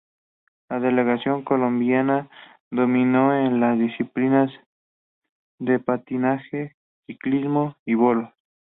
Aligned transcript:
La 0.67 0.79
delegación 0.79 1.43
colombiana 1.43 2.27
dominó 2.71 3.35
en 3.37 3.59
las 3.59 3.77
disciplinas 3.77 4.49
de 5.59 5.77
Patinaje, 5.77 6.75
Ciclismo 7.05 7.77
y 7.85 7.93
Bolos. 7.93 8.31